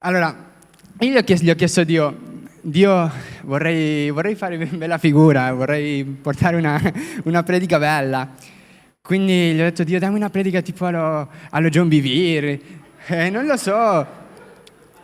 [0.00, 0.32] Allora,
[1.00, 2.16] io gli ho chiesto, gli ho chiesto a Dio,
[2.60, 3.10] Dio
[3.42, 6.80] vorrei, vorrei fare una bella figura, vorrei portare una,
[7.24, 8.28] una predica bella.
[9.02, 12.60] Quindi gli ho detto, Dio, dammi una predica tipo allo, allo John Bevere.
[13.08, 14.06] Eh, non lo so.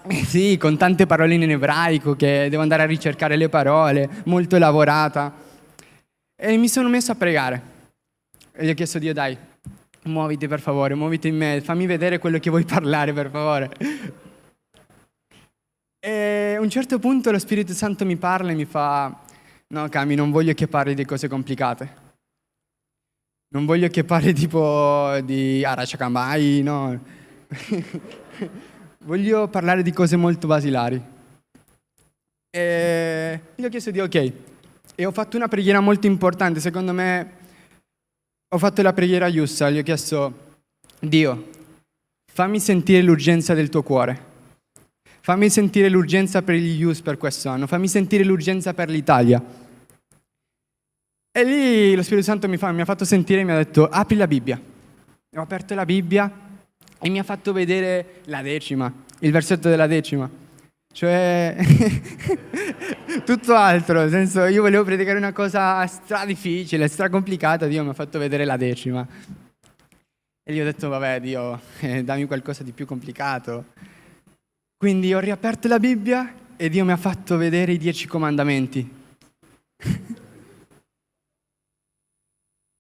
[0.06, 4.54] Eh, sì, con tante parole in ebraico che devo andare a ricercare le parole, molto
[4.54, 5.34] elaborata.
[6.36, 7.62] E mi sono messo a pregare.
[8.52, 9.36] E gli ho chiesto, Dio, dai,
[10.04, 14.22] muoviti per favore, muoviti in me, fammi vedere quello che vuoi parlare per favore.
[16.07, 19.23] E a un certo punto lo Spirito Santo mi parla e mi fa,
[19.69, 22.02] no Cami, non voglio che parli di cose complicate.
[23.55, 27.02] Non voglio che parli tipo di Arachakamai, no.
[29.05, 31.02] voglio parlare di cose molto basilari.
[32.50, 34.33] E gli ho chiesto di ok.
[34.97, 37.30] E ho fatto una preghiera molto importante, secondo me
[38.47, 40.59] ho fatto la preghiera giusta, gli ho chiesto,
[40.98, 41.48] Dio,
[42.30, 44.33] fammi sentire l'urgenza del tuo cuore.
[45.24, 49.42] Fammi sentire l'urgenza per gli youth per questo anno, fammi sentire l'urgenza per l'Italia.
[51.33, 53.89] E lì lo Spirito Santo mi, fa, mi ha fatto sentire e mi ha detto,
[53.89, 54.61] apri la Bibbia.
[55.36, 56.30] Ho aperto la Bibbia
[57.00, 60.28] e mi ha fatto vedere la decima, il versetto della decima.
[60.92, 61.56] Cioè,
[63.25, 67.89] tutto altro, nel senso, io volevo predicare una cosa stra difficile, stra complicata, Dio mi
[67.89, 69.08] ha fatto vedere la decima.
[70.42, 73.92] E gli ho detto, vabbè, Dio, eh, dammi qualcosa di più complicato.
[74.84, 78.86] Quindi ho riaperto la Bibbia e Dio mi ha fatto vedere i dieci comandamenti.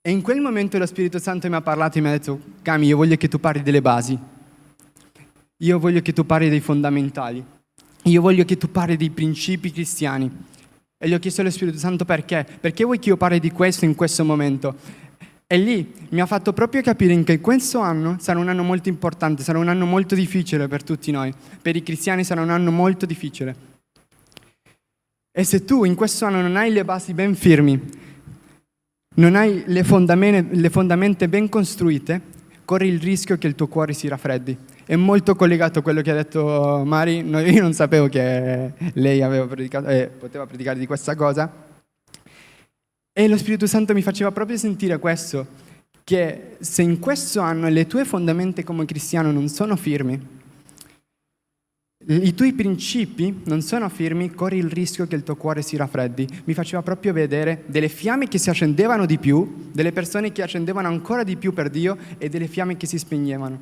[0.02, 2.88] e in quel momento lo Spirito Santo mi ha parlato e mi ha detto, Cami,
[2.88, 4.18] io voglio che tu parli delle basi.
[5.56, 7.42] Io voglio che tu parli dei fondamentali.
[8.02, 10.30] Io voglio che tu parli dei principi cristiani.
[10.98, 12.46] E gli ho chiesto allo Spirito Santo perché?
[12.60, 14.76] Perché vuoi che io parli di questo in questo momento?
[15.46, 19.42] E lì mi ha fatto proprio capire che questo anno sarà un anno molto importante,
[19.42, 21.32] sarà un anno molto difficile per tutti noi.
[21.60, 23.72] Per i cristiani sarà un anno molto difficile.
[25.30, 27.78] E se tu in questo anno non hai le basi ben firmi,
[29.16, 32.20] non hai le fondamenta, le fondamenta ben costruite,
[32.64, 34.56] corri il rischio che il tuo cuore si raffreddi.
[34.84, 39.88] È molto collegato a quello che ha detto Mari, io non sapevo che lei predicato,
[39.88, 41.50] eh, poteva predicare di questa cosa,
[43.16, 45.46] e lo Spirito Santo mi faceva proprio sentire questo,
[46.02, 50.42] che se in questo anno le tue fondamenta come cristiano non sono firmi,
[52.06, 56.28] i tuoi principi non sono firmi, corri il rischio che il tuo cuore si raffreddi.
[56.44, 60.88] Mi faceva proprio vedere delle fiamme che si accendevano di più, delle persone che accendevano
[60.88, 63.58] ancora di più per Dio e delle fiamme che si spegnevano.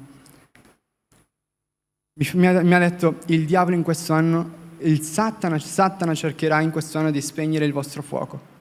[2.33, 6.71] Mi ha, mi ha detto, il diavolo in questo anno, il Satana, Satana cercherà in
[6.71, 8.52] questo anno di spegnere il vostro fuoco.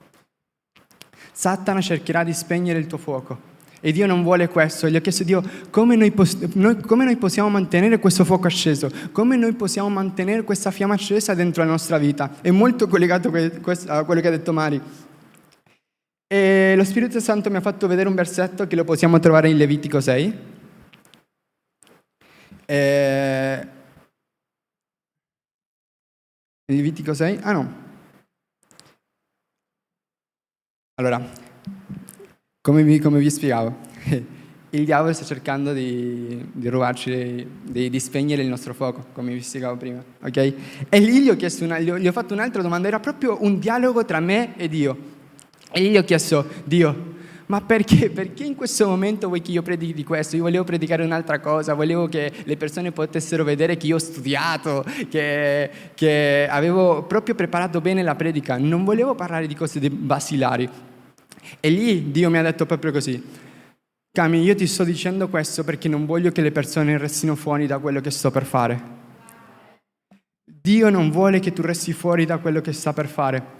[1.31, 3.49] Satana cercherà di spegnere il tuo fuoco.
[3.83, 4.87] E Dio non vuole questo.
[4.87, 6.13] Gli ho chiesto Dio come noi,
[6.53, 11.33] noi, come noi, possiamo mantenere questo fuoco acceso, come noi possiamo mantenere questa fiamma accesa
[11.33, 12.37] dentro la nostra vita.
[12.41, 14.79] È molto collegato a quello che ha detto Mari.
[16.27, 19.57] E lo Spirito Santo mi ha fatto vedere un versetto che lo possiamo trovare in
[19.57, 20.37] Levitico 6.
[22.65, 23.67] E...
[26.71, 27.39] Levitico 6?
[27.41, 27.73] Ah no,
[31.01, 31.19] Allora,
[32.61, 33.75] come vi, come vi spiegavo,
[34.69, 39.41] il diavolo sta cercando di, di rubarci, di, di, spegnere il nostro fuoco, come vi
[39.41, 40.53] spiegavo prima, ok?
[40.89, 43.57] E lì gli ho, una, gli, ho, gli ho fatto un'altra domanda, era proprio un
[43.57, 44.95] dialogo tra me e Dio.
[45.71, 47.11] E gli ho chiesto, Dio,
[47.51, 48.09] ma perché?
[48.09, 50.37] Perché in questo momento vuoi che io predichi di questo?
[50.37, 54.85] Io volevo predicare un'altra cosa, volevo che le persone potessero vedere che io ho studiato,
[55.09, 60.69] che, che avevo proprio preparato bene la predica, non volevo parlare di cose basilari.
[61.59, 63.21] E lì Dio mi ha detto proprio così,
[64.13, 67.77] Cami, io ti sto dicendo questo perché non voglio che le persone restino fuori da
[67.77, 68.99] quello che sto per fare.
[70.43, 73.59] Dio non vuole che tu resti fuori da quello che sta per fare.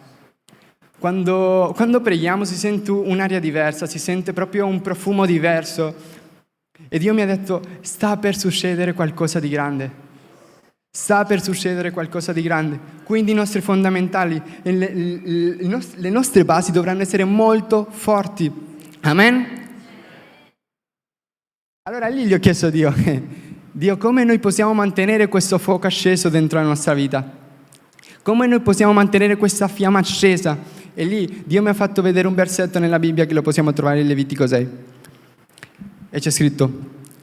[1.00, 5.96] Quando, quando preghiamo si sente un'aria diversa, si sente proprio un profumo diverso.
[6.90, 10.10] E Dio mi ha detto, sta per succedere qualcosa di grande.
[10.94, 12.78] Sta per succedere qualcosa di grande.
[13.04, 18.52] Quindi i nostri fondamentali, le, le, le nostre basi dovranno essere molto forti.
[19.00, 19.60] Amen?
[21.84, 22.94] Allora lì gli ho chiesto a Dio,
[23.72, 27.40] Dio come noi possiamo mantenere questo fuoco acceso dentro la nostra vita?
[28.22, 30.58] Come noi possiamo mantenere questa fiamma accesa?
[30.94, 34.02] E lì Dio mi ha fatto vedere un versetto nella Bibbia che lo possiamo trovare
[34.02, 34.70] in Levitico 6.
[36.10, 36.80] E c'è scritto,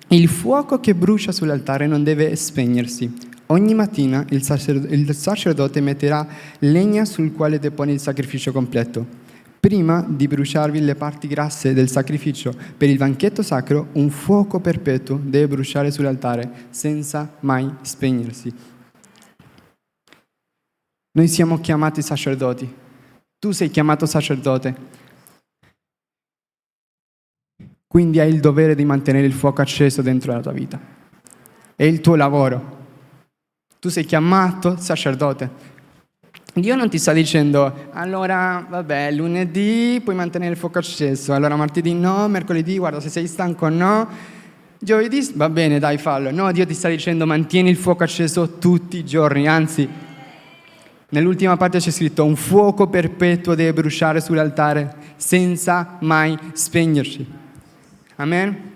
[0.08, 6.26] il fuoco che brucia sull'altare non deve spegnersi, Ogni mattina il, sacerdote, il sacerdote metterà
[6.60, 9.06] legna sul quale depone il sacrificio completo.
[9.58, 15.18] Prima di bruciarvi le parti grasse del sacrificio per il banchetto sacro, un fuoco perpetuo
[15.22, 18.52] deve bruciare sull'altare senza mai spegnersi.
[21.12, 22.72] Noi siamo chiamati sacerdoti.
[23.38, 24.74] Tu sei chiamato sacerdote.
[27.86, 30.78] Quindi hai il dovere di mantenere il fuoco acceso dentro la tua vita.
[31.74, 32.77] È il tuo lavoro.
[33.80, 35.76] Tu sei chiamato sacerdote.
[36.54, 41.94] Dio non ti sta dicendo, allora, vabbè, lunedì puoi mantenere il fuoco acceso, allora martedì
[41.94, 44.08] no, mercoledì, guarda, se sei stanco no,
[44.80, 46.32] giovedì va bene, dai, fallo.
[46.32, 49.88] No, Dio ti sta dicendo, mantieni il fuoco acceso tutti i giorni, anzi,
[51.10, 57.24] nell'ultima parte c'è scritto, un fuoco perpetuo deve bruciare sull'altare senza mai spegnersi.
[58.16, 58.72] Amen?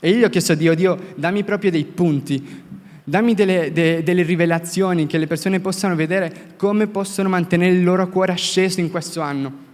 [0.00, 2.66] E io ho chiesto a Dio, Dio, dammi proprio dei punti
[3.08, 8.06] Dammi delle, de, delle, rivelazioni che le persone possano vedere come possono mantenere il loro
[8.10, 9.66] cuore asceso in questo anno.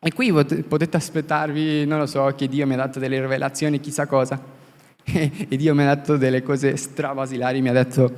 [0.00, 4.06] E qui potete aspettarvi, non lo so, che Dio mi ha dato delle rivelazioni, chissà
[4.06, 4.40] cosa.
[5.04, 8.12] E Dio mi ha dato delle cose stravasilari, mi ha detto,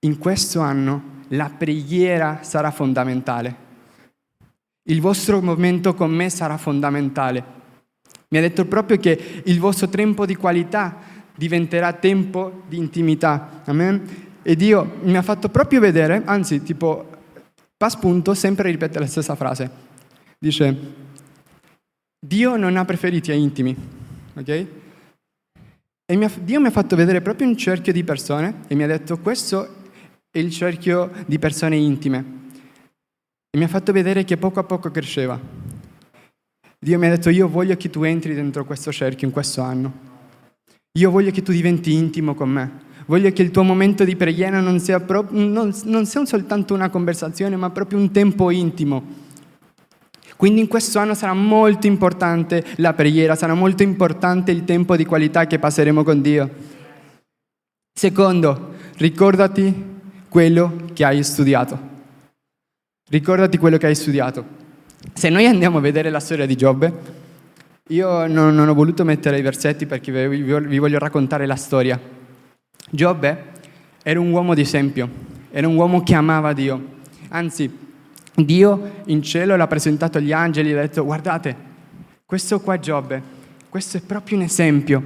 [0.00, 3.56] in questo anno la preghiera sarà fondamentale.
[4.84, 7.56] Il vostro momento con me sarà fondamentale.
[8.28, 13.62] Mi ha detto proprio che il vostro tempo di qualità diventerà tempo di intimità.
[13.64, 14.26] Amen?
[14.42, 17.08] E Dio mi ha fatto proprio vedere, anzi, tipo,
[17.76, 19.70] pa spunto, sempre ripete la stessa frase.
[20.36, 20.76] Dice,
[22.18, 23.74] Dio non ha preferiti a intimi,
[24.34, 24.66] ok?
[26.10, 28.82] E mi ha, Dio mi ha fatto vedere proprio un cerchio di persone e mi
[28.82, 29.76] ha detto, questo
[30.30, 32.36] è il cerchio di persone intime.
[33.50, 35.38] E mi ha fatto vedere che poco a poco cresceva.
[36.80, 40.07] Dio mi ha detto, io voglio che tu entri dentro questo cerchio in questo anno.
[40.92, 42.86] Io voglio che tu diventi intimo con me.
[43.06, 46.90] Voglio che il tuo momento di preghiera non sia, pro- non, non sia soltanto una
[46.90, 49.26] conversazione, ma proprio un tempo intimo.
[50.36, 55.04] Quindi in questo anno sarà molto importante la preghiera, sarà molto importante il tempo di
[55.04, 56.48] qualità che passeremo con Dio.
[57.92, 59.74] Secondo, ricordati
[60.28, 61.78] quello che hai studiato.
[63.10, 64.44] Ricordati quello che hai studiato.
[65.14, 67.17] Se noi andiamo a vedere la storia di Giobbe,
[67.88, 71.98] io non, non, ho voluto mettere i versetti perché vi, vi voglio raccontare la storia.
[72.90, 73.44] Giobbe
[74.02, 75.08] era un uomo di esempio,
[75.50, 76.96] era un uomo che amava Dio.
[77.28, 77.70] Anzi,
[78.34, 81.56] Dio in cielo l'ha presentato agli angeli e ha detto guardate,
[82.26, 83.22] questo qua è Giobbe,
[83.68, 85.02] questo è proprio un esempio.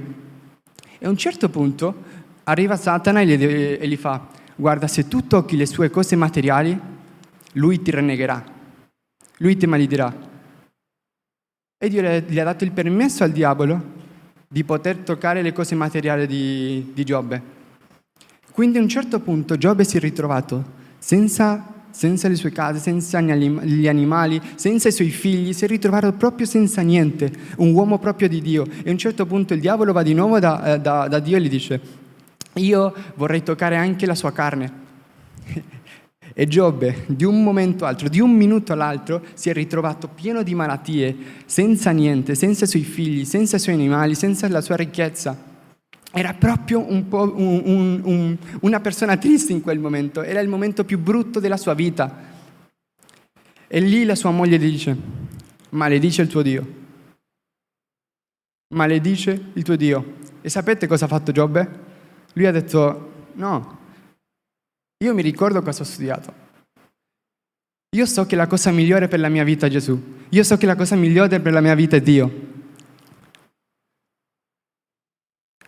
[0.99, 1.95] E a un certo punto
[2.43, 6.77] arriva Satana e gli, e gli fa, guarda, se tu tocchi le sue cose materiali,
[7.53, 8.43] lui ti rinnegherà,
[9.37, 10.31] lui ti maledirà.
[11.83, 13.83] E Dio gli ha dato il permesso al diavolo
[14.47, 17.41] di poter toccare le cose materiali di, di Giobbe.
[18.51, 20.63] Quindi a un certo punto Giobbe si è ritrovato
[20.97, 26.13] senza, senza le sue case, senza gli animali, senza i suoi figli, si è ritrovato
[26.13, 28.65] proprio senza niente, un uomo proprio di Dio.
[28.81, 31.41] E a un certo punto il diavolo va di nuovo da, da, da Dio e
[31.41, 31.81] gli dice,
[32.53, 34.71] io vorrei toccare anche la sua carne.
[36.33, 40.55] E Giobbe, di un momento all'altro, di un minuto all'altro, si è ritrovato pieno di
[40.55, 41.15] malattie,
[41.45, 45.51] senza niente, senza i suoi figli, senza i suoi animali, senza la sua ricchezza.
[46.11, 50.99] Era proprio un un, un, una persona triste in quel momento, era il momento più
[50.99, 52.31] brutto della sua vita.
[53.67, 54.95] E lì la sua moglie gli dice,
[55.69, 56.81] maledice il tuo Dio.
[58.73, 60.15] Maledice il tuo Dio.
[60.41, 61.69] E sapete cosa ha fatto Giobbe?
[62.33, 63.77] Lui ha detto, no,
[65.03, 66.33] io mi ricordo cosa ho studiato.
[67.95, 70.01] Io so che la cosa migliore per la mia vita è Gesù.
[70.29, 72.51] Io so che la cosa migliore per la mia vita è Dio.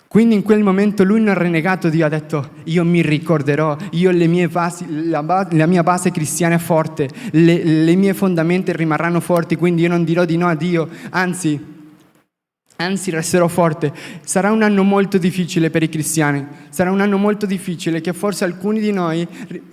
[0.08, 4.12] Quindi in quel momento lui non ha renegato Dio, ha detto io mi ricorderò, io
[4.12, 9.20] le mie basi, la, la, mia base cristiana è forte, le, le mie fondamenta rimarranno
[9.20, 11.75] forti, quindi io non dirò di no a Dio, anzi
[12.78, 13.94] Anzi, resterò forte.
[14.24, 16.46] Sarà un anno molto difficile per i cristiani.
[16.70, 19.26] Sarà un anno molto difficile che forse alcuni di noi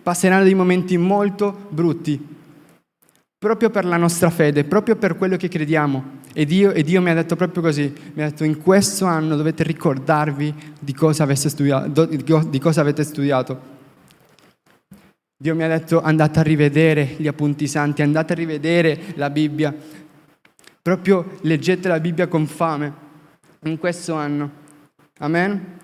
[0.03, 2.31] passeranno dei momenti molto brutti.
[3.39, 6.21] Proprio per la nostra fede, proprio per quello che crediamo.
[6.33, 7.93] E Dio, e Dio mi ha detto proprio così.
[8.15, 13.71] Mi ha detto in questo anno dovete ricordarvi di cosa, studiato, di cosa avete studiato.
[15.43, 19.75] Dio mi ha detto andate a rivedere gli appunti santi, andate a rivedere la Bibbia
[20.83, 22.93] Proprio leggete la Bibbia con fame
[23.63, 24.51] in questo anno.
[25.19, 25.79] Amen?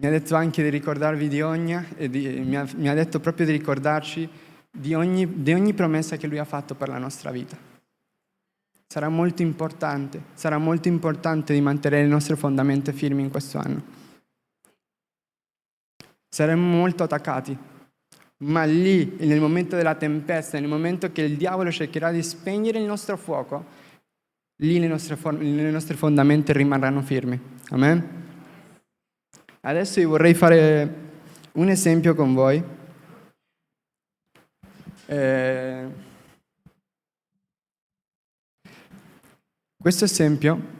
[0.00, 1.78] Mi ha detto anche di ricordarvi di ogni,
[2.08, 4.26] di, mi, ha, mi, ha, detto proprio di ricordarci
[4.70, 7.58] di ogni, di ogni promessa che Lui ha fatto per la nostra vita.
[8.86, 13.99] Sarà molto importante, sarà molto importante di mantenere le nostre fondamenta firmi in questo anno
[16.30, 17.58] saremmo molto attaccati.
[18.38, 22.86] Ma lì, nel momento della tempesta, nel momento che il diavolo cercherà di spegnere il
[22.86, 23.66] nostro fuoco,
[24.62, 27.38] lì le nostre, le nostre fondamenta rimarranno firmi.
[27.70, 28.18] Amen?
[29.60, 30.94] Adesso io vorrei fare
[31.52, 32.62] un esempio con voi.
[35.06, 35.88] Eh,
[39.76, 40.78] questo esempio,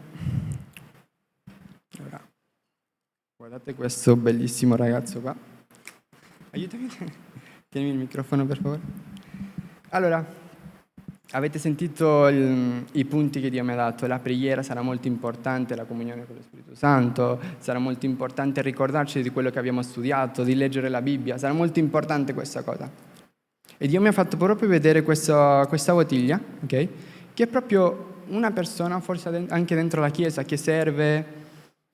[3.50, 5.34] guardate questo bellissimo ragazzo qua.
[6.52, 6.88] Aiutami,
[7.68, 8.80] tienimi il microfono per favore.
[9.88, 10.38] Allora,
[11.32, 15.76] Avete sentito il, i punti che Dio mi ha dato, la preghiera sarà molto importante,
[15.76, 20.42] la comunione con lo Spirito Santo, sarà molto importante ricordarci di quello che abbiamo studiato,
[20.42, 22.90] di leggere la Bibbia, sarà molto importante questa cosa.
[23.78, 26.88] E Dio mi ha fatto proprio vedere questa, questa bottiglia, okay?
[27.32, 31.39] che è proprio una persona, forse anche dentro la Chiesa, che serve,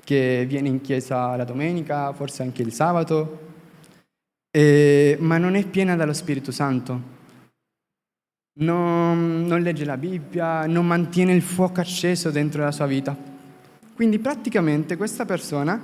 [0.07, 3.41] che viene in Chiesa la domenica, forse anche il sabato,
[4.51, 7.15] e, ma non è piena dallo Spirito Santo
[8.59, 13.17] non, non legge la Bibbia, non mantiene il fuoco acceso dentro la sua vita.
[13.95, 15.83] Quindi praticamente questa persona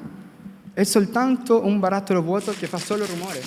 [0.73, 3.43] è soltanto un barattolo vuoto che fa solo rumore.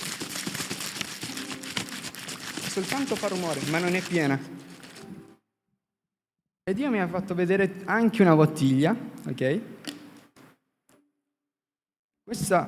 [2.68, 4.38] Soltanto fa rumore, ma non è piena.
[6.68, 8.96] E Dio mi ha fatto vedere anche una bottiglia,
[9.28, 9.60] ok?
[12.28, 12.68] Questa,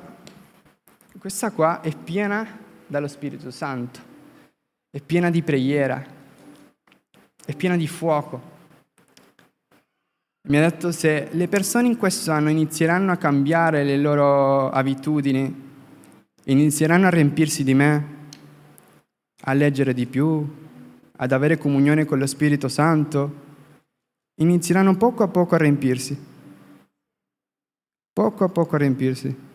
[1.18, 2.46] questa qua è piena
[2.86, 3.98] dallo Spirito Santo,
[4.88, 6.00] è piena di preghiera,
[7.44, 8.40] è piena di fuoco.
[10.48, 15.52] Mi ha detto se le persone in questo anno inizieranno a cambiare le loro abitudini,
[16.44, 18.06] inizieranno a riempirsi di me,
[19.40, 20.48] a leggere di più,
[21.16, 23.46] ad avere comunione con lo Spirito Santo,
[24.36, 26.16] inizieranno poco a poco a riempirsi.
[28.12, 29.46] Poco a poco a riempirsi.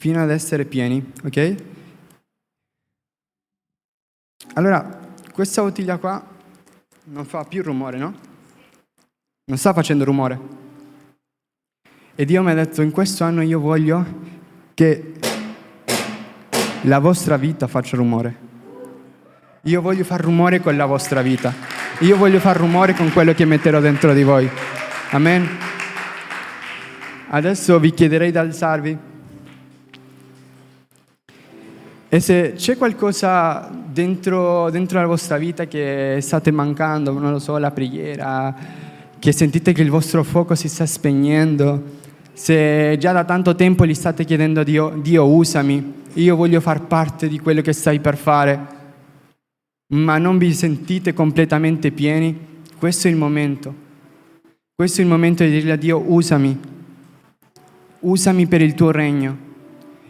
[0.00, 1.54] Fino ad essere pieni, ok?
[4.54, 5.00] Allora,
[5.32, 6.24] questa bottiglia qua
[7.04, 8.14] non fa più rumore, no?
[9.46, 10.38] Non sta facendo rumore.
[12.14, 14.04] E Dio mi ha detto, in questo anno io voglio
[14.74, 15.14] che
[16.82, 18.46] la vostra vita faccia rumore.
[19.62, 21.52] Io voglio far rumore con la vostra vita.
[22.00, 24.48] Io voglio far rumore con quello che metterò dentro di voi.
[25.10, 25.48] Amen.
[27.30, 29.07] Adesso vi chiederei di alzarvi.
[32.10, 37.58] E se c'è qualcosa dentro, dentro, la vostra vita che state mancando, non lo so,
[37.58, 38.54] la preghiera,
[39.18, 41.82] che sentite che il vostro fuoco si sta spegnendo,
[42.32, 46.86] se già da tanto tempo gli state chiedendo a Dio, Dio usami, io voglio far
[46.86, 48.66] parte di quello che stai per fare,
[49.88, 53.86] ma non vi sentite completamente pieni, questo è il momento.
[54.74, 56.58] Questo è il momento di dire a Dio usami,
[58.00, 59.36] usami per il tuo regno.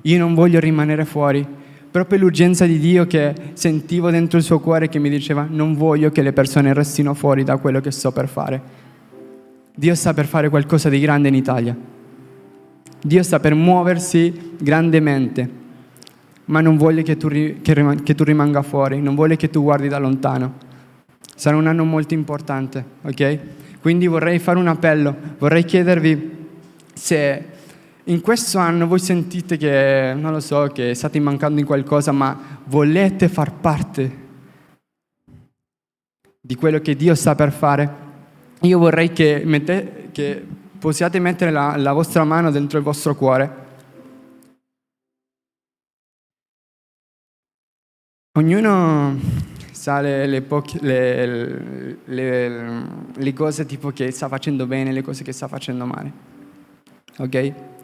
[0.03, 1.57] Io non voglio rimanere fuori
[1.91, 6.11] proprio l'urgenza di Dio che sentivo dentro il suo cuore che mi diceva non voglio
[6.11, 8.61] che le persone restino fuori da quello che sto per fare.
[9.75, 11.77] Dio sta per fare qualcosa di grande in Italia.
[13.01, 15.49] Dio sta per muoversi grandemente,
[16.47, 19.89] ma non vuole che tu, che, che tu rimanga fuori, non vuole che tu guardi
[19.89, 20.55] da lontano.
[21.37, 23.39] Sarà un anno molto importante, ok?
[23.81, 26.37] Quindi vorrei fare un appello, vorrei chiedervi
[26.93, 27.45] se
[28.09, 32.61] in questo anno voi sentite che, non lo so, che state mancando in qualcosa, ma
[32.65, 34.27] volete far parte
[36.41, 38.07] di quello che Dio sta per fare,
[38.63, 40.43] io vorrei che, mette, che
[40.79, 43.67] possiate mettere la, la vostra mano dentro il vostro cuore.
[48.39, 49.19] Ognuno
[49.73, 55.33] sa le, le, poche, le, le, cose tipo che sta facendo bene, le cose che
[55.33, 56.13] sta facendo male.
[57.19, 57.77] Ok?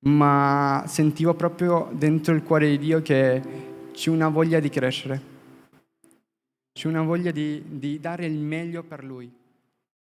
[0.00, 3.42] Ma sentivo proprio dentro il cuore di Dio che
[3.92, 5.22] c'è una voglia di crescere,
[6.72, 9.37] c'è una voglia di, di dare il meglio per Lui.